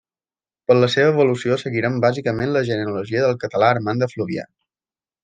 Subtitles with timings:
[0.69, 4.47] Per la seva evolució seguirem bàsicament la genealogia del català Armand de Fluvià.